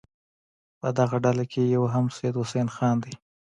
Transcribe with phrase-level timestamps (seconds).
[0.79, 3.13] په دغه ډله کې یو هم سید حسن خان دی.